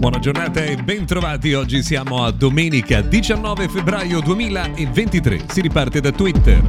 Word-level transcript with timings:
Buona 0.00 0.18
giornata 0.18 0.64
e 0.64 0.76
bentrovati. 0.76 1.52
Oggi 1.52 1.82
siamo 1.82 2.24
a 2.24 2.30
domenica 2.30 3.02
19 3.02 3.68
febbraio 3.68 4.22
2023. 4.22 5.44
Si 5.46 5.60
riparte 5.60 6.00
da 6.00 6.10
Twitter. 6.10 6.62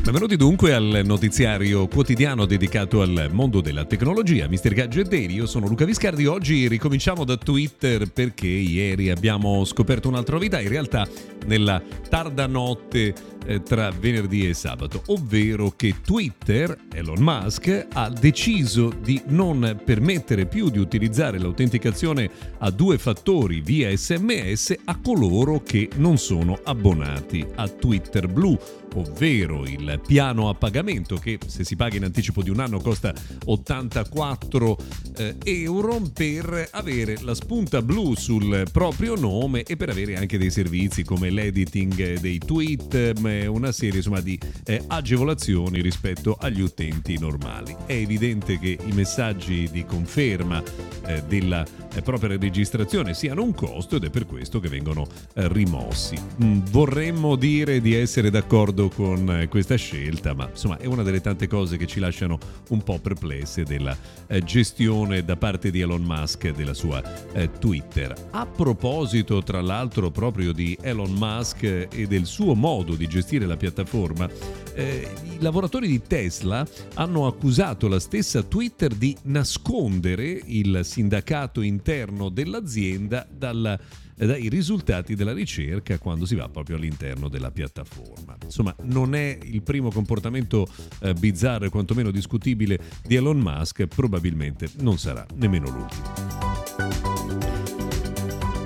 Benvenuti 0.00 0.36
dunque 0.36 0.74
al 0.74 1.02
notiziario 1.04 1.88
quotidiano 1.88 2.46
dedicato 2.46 3.02
al 3.02 3.30
mondo 3.32 3.60
della 3.60 3.84
tecnologia. 3.84 4.48
Mr. 4.48 4.74
Gadget 4.74 5.08
Daily, 5.08 5.34
io 5.34 5.46
sono 5.46 5.66
Luca 5.66 5.84
Viscardi. 5.84 6.24
Oggi 6.26 6.68
ricominciamo 6.68 7.24
da 7.24 7.36
Twitter 7.36 8.10
perché 8.12 8.46
ieri 8.46 9.10
abbiamo 9.10 9.64
scoperto 9.64 10.08
un'altra 10.08 10.36
novità. 10.36 10.60
In 10.60 10.68
realtà, 10.68 11.06
nella 11.48 11.82
tarda 12.08 12.46
notte 12.46 13.14
eh, 13.48 13.62
tra 13.62 13.90
venerdì 13.90 14.46
e 14.46 14.54
sabato, 14.54 15.02
ovvero 15.06 15.72
che 15.74 15.96
Twitter, 16.04 16.76
Elon 16.92 17.20
Musk, 17.20 17.86
ha 17.92 18.10
deciso 18.10 18.92
di 19.00 19.20
non 19.28 19.80
permettere 19.84 20.46
più 20.46 20.68
di 20.68 20.78
utilizzare 20.78 21.38
l'autenticazione 21.38 22.30
a 22.58 22.70
due 22.70 22.98
fattori 22.98 23.60
via 23.60 23.94
sms 23.96 24.74
a 24.84 24.98
coloro 25.00 25.62
che 25.62 25.88
non 25.96 26.18
sono 26.18 26.60
abbonati 26.62 27.44
a 27.54 27.66
Twitter 27.68 28.28
Blue, 28.28 28.58
ovvero 28.94 29.64
il 29.64 30.00
piano 30.06 30.48
a 30.48 30.54
pagamento 30.54 31.16
che 31.16 31.38
se 31.46 31.64
si 31.64 31.74
paga 31.74 31.96
in 31.96 32.04
anticipo 32.04 32.42
di 32.42 32.50
un 32.50 32.60
anno 32.60 32.80
costa 32.80 33.14
84 33.44 34.76
eh, 35.16 35.36
euro 35.44 36.02
per 36.12 36.68
avere 36.72 37.16
la 37.22 37.34
spunta 37.34 37.80
blu 37.80 38.14
sul 38.14 38.66
proprio 38.70 39.14
nome 39.14 39.62
e 39.62 39.76
per 39.76 39.88
avere 39.88 40.16
anche 40.16 40.36
dei 40.36 40.50
servizi 40.50 41.02
come 41.02 41.30
l'editing 41.38 42.18
dei 42.18 42.38
tweet, 42.38 43.12
una 43.46 43.70
serie 43.70 43.98
insomma, 43.98 44.20
di 44.20 44.38
eh, 44.64 44.82
agevolazioni 44.88 45.80
rispetto 45.80 46.36
agli 46.38 46.60
utenti 46.60 47.16
normali. 47.18 47.76
È 47.86 47.92
evidente 47.92 48.58
che 48.58 48.76
i 48.84 48.92
messaggi 48.92 49.68
di 49.70 49.84
conferma 49.84 50.60
eh, 51.06 51.22
della 51.28 51.64
eh, 51.94 52.02
propria 52.02 52.36
registrazione 52.36 53.14
siano 53.14 53.42
un 53.42 53.54
costo 53.54 53.96
ed 53.96 54.04
è 54.04 54.10
per 54.10 54.26
questo 54.26 54.58
che 54.58 54.68
vengono 54.68 55.06
eh, 55.34 55.46
rimossi. 55.48 56.16
Mm, 56.42 56.60
vorremmo 56.70 57.36
dire 57.36 57.80
di 57.80 57.94
essere 57.94 58.30
d'accordo 58.30 58.88
con 58.88 59.30
eh, 59.30 59.48
questa 59.48 59.76
scelta, 59.76 60.34
ma 60.34 60.48
insomma 60.50 60.78
è 60.78 60.86
una 60.86 61.02
delle 61.02 61.20
tante 61.20 61.46
cose 61.46 61.76
che 61.76 61.86
ci 61.86 62.00
lasciano 62.00 62.38
un 62.70 62.82
po' 62.82 62.98
perplesse 62.98 63.62
della 63.62 63.96
eh, 64.26 64.42
gestione 64.42 65.24
da 65.24 65.36
parte 65.36 65.70
di 65.70 65.80
Elon 65.80 66.02
Musk 66.02 66.50
della 66.50 66.74
sua 66.74 67.26
Twitter. 67.58 68.14
A 68.30 68.46
proposito, 68.46 69.42
tra 69.42 69.60
l'altro, 69.60 70.10
proprio 70.10 70.52
di 70.52 70.76
Elon 70.80 71.12
Musk 71.18 71.62
e 71.64 72.06
del 72.06 72.24
suo 72.24 72.54
modo 72.54 72.94
di 72.94 73.06
gestire 73.06 73.44
la 73.44 73.56
piattaforma, 73.56 74.28
eh, 74.74 75.08
i 75.24 75.36
lavoratori 75.40 75.88
di 75.88 76.00
Tesla 76.00 76.66
hanno 76.94 77.26
accusato 77.26 77.88
la 77.88 78.00
stessa 78.00 78.42
Twitter 78.42 78.94
di 78.94 79.16
nascondere 79.24 80.40
il 80.44 80.80
sindacato 80.84 81.60
interno 81.60 82.28
dell'azienda 82.28 83.26
dalla 83.30 83.78
dai 84.26 84.48
risultati 84.48 85.14
della 85.14 85.32
ricerca 85.32 85.98
quando 85.98 86.26
si 86.26 86.34
va 86.34 86.48
proprio 86.48 86.76
all'interno 86.76 87.28
della 87.28 87.50
piattaforma. 87.50 88.36
Insomma, 88.42 88.74
non 88.82 89.14
è 89.14 89.38
il 89.42 89.62
primo 89.62 89.90
comportamento 89.90 90.66
eh, 91.00 91.14
bizzarro 91.14 91.66
e 91.66 91.68
quantomeno 91.68 92.10
discutibile 92.10 92.80
di 93.06 93.14
Elon 93.14 93.38
Musk, 93.38 93.86
probabilmente 93.86 94.68
non 94.80 94.98
sarà 94.98 95.24
nemmeno 95.36 95.70
l'ultimo. 95.70 96.27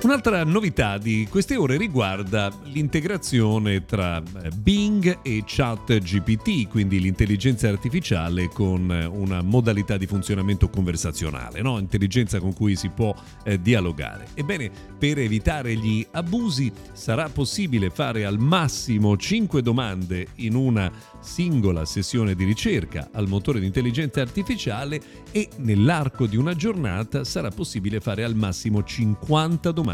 Un'altra 0.03 0.43
novità 0.43 0.97
di 0.97 1.25
queste 1.29 1.55
ore 1.55 1.77
riguarda 1.77 2.51
l'integrazione 2.63 3.85
tra 3.85 4.17
eh, 4.17 4.49
Bing 4.49 5.19
e 5.21 5.43
ChatGPT, 5.45 6.67
quindi 6.67 6.99
l'intelligenza 6.99 7.69
artificiale 7.69 8.49
con 8.49 8.91
eh, 8.91 9.05
una 9.05 9.41
modalità 9.41 9.95
di 9.95 10.05
funzionamento 10.05 10.67
conversazionale, 10.67 11.61
no? 11.61 11.79
intelligenza 11.79 12.41
con 12.41 12.53
cui 12.53 12.75
si 12.75 12.89
può 12.89 13.15
eh, 13.45 13.61
dialogare. 13.61 14.27
Ebbene, 14.33 14.69
per 14.99 15.19
evitare 15.19 15.73
gli 15.75 16.05
abusi 16.11 16.69
sarà 16.91 17.29
possibile 17.29 17.89
fare 17.89 18.25
al 18.25 18.39
massimo 18.39 19.15
5 19.15 19.61
domande 19.61 20.27
in 20.35 20.55
una 20.55 20.91
singola 21.21 21.85
sessione 21.85 22.35
di 22.35 22.43
ricerca 22.43 23.07
al 23.13 23.29
motore 23.29 23.61
di 23.61 23.67
intelligenza 23.67 24.19
artificiale 24.19 25.01
e 25.31 25.47
nell'arco 25.59 26.25
di 26.25 26.35
una 26.35 26.55
giornata 26.55 27.23
sarà 27.23 27.51
possibile 27.51 28.01
fare 28.01 28.25
al 28.25 28.35
massimo 28.35 28.83
50 28.83 29.71
domande 29.71 29.91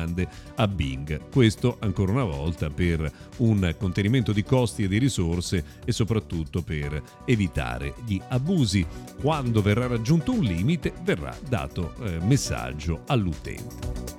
a 0.55 0.67
Bing. 0.67 1.29
Questo 1.31 1.77
ancora 1.79 2.11
una 2.11 2.23
volta 2.23 2.69
per 2.69 3.11
un 3.37 3.75
contenimento 3.77 4.31
di 4.31 4.43
costi 4.43 4.83
e 4.83 4.87
di 4.87 4.97
risorse 4.97 5.63
e 5.85 5.91
soprattutto 5.91 6.61
per 6.61 7.01
evitare 7.25 7.93
gli 8.05 8.19
abusi. 8.29 8.85
Quando 9.19 9.61
verrà 9.61 9.87
raggiunto 9.87 10.31
un 10.31 10.43
limite 10.43 10.93
verrà 11.03 11.35
dato 11.47 11.93
eh, 12.03 12.19
messaggio 12.19 13.03
all'utente. 13.07 14.18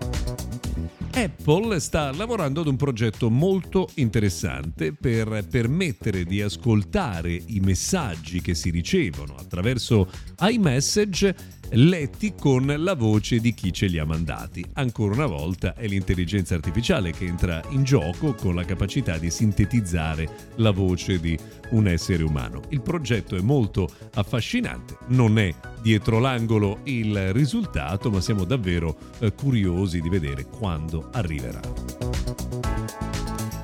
Apple 1.13 1.81
sta 1.81 2.13
lavorando 2.13 2.61
ad 2.61 2.69
un 2.69 2.77
progetto 2.77 3.31
molto 3.31 3.89
interessante 3.97 4.93
per 4.93 5.45
permettere 5.51 6.25
di 6.25 6.41
ascoltare 6.41 7.33
i 7.33 7.61
messaggi 7.61 8.41
che 8.41 8.55
si 8.55 8.71
ricevono 8.71 9.35
attraverso 9.37 10.09
iMessage 10.41 11.59
letti 11.71 12.35
con 12.35 12.75
la 12.79 12.95
voce 12.95 13.39
di 13.39 13.55
chi 13.55 13.73
ce 13.73 13.87
li 13.87 13.99
ha 13.99 14.05
mandati. 14.05 14.65
Ancora 14.75 15.15
una 15.15 15.27
volta 15.27 15.75
è 15.75 15.87
l'intelligenza 15.87 16.55
artificiale 16.55 17.13
che 17.13 17.27
entra 17.27 17.61
in 17.71 17.83
gioco 17.83 18.35
con 18.35 18.55
la 18.55 18.65
capacità 18.65 19.19
di 19.19 19.31
sintetizzare 19.31 20.53
la 20.57 20.71
voce 20.71 21.21
di 21.21 21.39
un 21.71 21.87
essere 21.89 22.23
umano. 22.23 22.63
Il 22.71 22.83
progetto 22.83 23.37
è 23.37 23.41
molto 23.41 23.89
affascinante, 24.15 24.97
non 25.09 25.39
è 25.39 25.53
dietro 25.81 26.19
l'angolo 26.19 26.81
il 26.85 27.33
risultato, 27.33 28.11
ma 28.11 28.21
siamo 28.21 28.45
davvero 28.45 28.97
eh, 29.19 29.33
curiosi 29.33 30.01
di 30.01 30.09
vedere 30.09 30.45
quando 30.45 31.09
arriverà. 31.13 31.61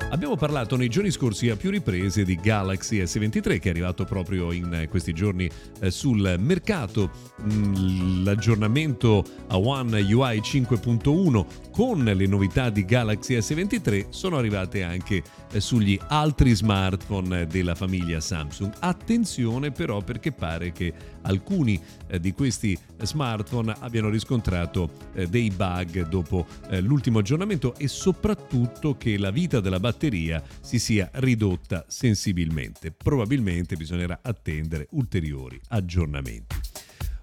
Abbiamo 0.09 0.37
parlato 0.37 0.77
nei 0.77 0.87
giorni 0.87 1.11
scorsi 1.11 1.49
a 1.49 1.57
più 1.57 1.69
riprese 1.69 2.23
di 2.23 2.35
Galaxy 2.35 3.01
S23 3.01 3.59
che 3.59 3.67
è 3.67 3.71
arrivato 3.71 4.05
proprio 4.05 4.53
in 4.53 4.87
questi 4.89 5.11
giorni 5.11 5.49
eh, 5.81 5.91
sul 5.91 6.37
mercato. 6.39 7.11
Mm, 7.41 8.23
l'aggiornamento 8.23 9.21
a 9.47 9.57
One 9.57 9.99
UI 9.99 10.39
5.1 10.39 11.45
con 11.71 12.05
le 12.05 12.25
novità 12.25 12.69
di 12.69 12.85
Galaxy 12.85 13.37
S23 13.37 14.07
sono 14.09 14.37
arrivate 14.37 14.81
anche 14.81 15.21
eh, 15.51 15.59
sugli 15.59 15.99
altri 16.07 16.55
smartphone 16.55 17.45
della 17.45 17.75
famiglia 17.75 18.21
Samsung. 18.21 18.75
Attenzione 18.79 19.71
però 19.71 20.01
perché 20.01 20.31
pare 20.31 20.71
che 20.71 20.93
alcuni 21.23 21.79
eh, 22.07 22.19
di 22.21 22.31
questi 22.31 22.79
smartphone 23.01 23.75
abbiano 23.79 24.09
riscontrato 24.09 24.89
dei 25.29 25.49
bug 25.49 26.07
dopo 26.07 26.45
l'ultimo 26.81 27.19
aggiornamento 27.19 27.75
e 27.75 27.87
soprattutto 27.87 28.95
che 28.97 29.17
la 29.17 29.31
vita 29.31 29.59
della 29.59 29.79
batteria 29.79 30.43
si 30.61 30.79
sia 30.79 31.09
ridotta 31.13 31.85
sensibilmente. 31.87 32.91
Probabilmente 32.91 33.75
bisognerà 33.75 34.19
attendere 34.21 34.87
ulteriori 34.91 35.59
aggiornamenti. 35.69 36.56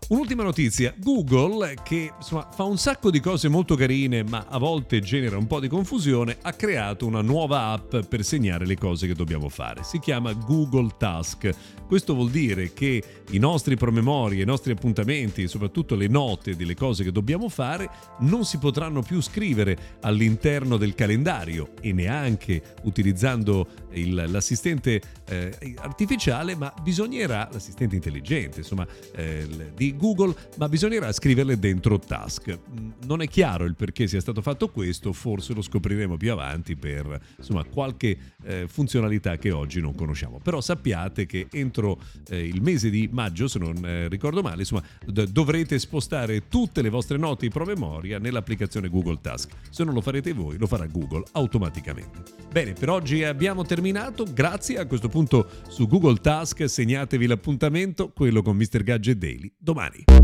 Un'ultima 0.07 0.43
notizia, 0.43 0.93
Google 0.99 1.77
che 1.83 2.13
insomma, 2.15 2.47
fa 2.53 2.65
un 2.65 2.77
sacco 2.77 3.11
di 3.11 3.21
cose 3.21 3.49
molto 3.49 3.75
carine 3.75 4.23
ma 4.23 4.45
a 4.51 4.59
volte 4.59 5.01
genera 5.01 5.39
un 5.39 5.47
po' 5.47 5.61
di 5.61 5.69
confusione, 5.69 6.37
ha 6.43 6.53
creato 6.53 7.07
una 7.07 7.23
nuova 7.23 7.69
app 7.69 7.97
per 8.07 8.23
segnare 8.23 8.67
le 8.67 8.77
cose 8.77 9.07
che 9.07 9.15
dobbiamo 9.15 9.49
fare. 9.49 9.83
Si 9.83 9.99
chiama 10.01 10.35
Google 10.35 10.91
Task. 10.99 11.49
Questo 11.87 12.15
vuol 12.15 12.31
dire 12.31 12.75
che 12.75 13.03
i 13.31 13.39
nostri 13.39 13.77
promemori, 13.77 14.41
i 14.41 14.45
nostri 14.45 14.73
appuntamenti 14.73 15.49
soprattutto 15.49 15.95
le 15.95 16.09
note 16.09 16.55
delle 16.55 16.75
cose 16.75 17.03
che 17.03 17.11
dobbiamo 17.11 17.49
fare 17.49 17.89
non 18.21 18.45
si 18.45 18.59
potranno 18.59 19.01
più 19.01 19.23
scrivere 19.23 19.99
all'interno 20.03 20.77
del 20.77 20.95
calendario 20.95 21.71
e 21.81 21.95
neanche 21.95 22.63
utilizzando 22.83 23.67
il, 23.93 24.27
l'assistente 24.29 25.01
eh, 25.27 25.75
artificiale, 25.79 26.55
ma 26.57 26.73
bisognerà, 26.83 27.49
l'assistente 27.51 27.95
intelligente, 27.95 28.59
insomma, 28.59 28.87
eh, 29.15 29.47
di 29.75 29.94
Google, 29.97 30.35
ma 30.59 30.69
bisognerà 30.69 31.13
scriverle 31.13 31.59
dentro 31.59 31.99
Task. 31.99 32.59
Mm, 32.59 32.91
non 33.07 33.23
è 33.23 33.29
chiaro 33.29 33.65
il 33.65 33.75
perché 33.75 34.07
sia 34.07 34.21
stato 34.21 34.43
fatto 34.43 34.71
questo, 34.71 35.13
forse 35.13 35.55
lo 35.55 35.63
scopriremo 35.63 36.17
più 36.17 36.33
avanti 36.33 36.77
per 36.77 37.21
insomma, 37.37 37.65
qualche 37.65 38.17
eh, 38.45 38.67
funzionalità 38.69 39.37
che 39.37 39.51
oggi 39.51 39.81
non 39.81 39.95
conosciamo. 39.95 40.39
Però 40.39 40.61
sappiate 40.61 41.27
che 41.27 41.49
entro 41.51 42.01
eh, 42.29 42.47
il 42.47 42.63
mese 42.63 42.91
di 42.91 43.09
maggio, 43.11 43.49
se 43.49 43.59
non 43.59 43.85
eh, 43.85 44.09
ricordo 44.09 44.43
male, 44.43 44.61
insomma, 44.61 44.83
d- 45.05 45.29
dovrete 45.29 45.79
spostare 45.79 46.49
tutte 46.49 46.83
le 46.83 46.89
vostre 46.89 47.17
note 47.17 47.47
in 47.47 47.51
promemoria 47.53 48.19
nell'applicazione 48.19 48.89
Google 48.89 49.19
Task. 49.21 49.51
Se 49.71 49.85
non 49.85 49.95
lo 49.95 50.01
farete 50.01 50.33
voi, 50.33 50.59
lo 50.59 50.67
farà 50.67 50.87
Google 50.87 51.25
automaticamente. 51.33 52.23
Bene, 52.51 52.73
per 52.73 52.91
oggi 52.91 53.25
abbiamo 53.25 53.65
terminato. 53.65 54.25
Grazie. 54.33 54.79
A 54.79 54.87
questo 54.87 55.09
punto 55.09 55.49
su 55.69 55.87
Google 55.87 56.17
Task 56.17 56.69
segnatevi 56.69 57.27
l'appuntamento, 57.27 58.11
quello 58.11 58.43
con 58.43 58.57
Mr. 58.57 58.83
Gadget 58.83 59.19
Daily, 59.19 59.53
domani. 59.59 59.84
plenty. 59.85 60.24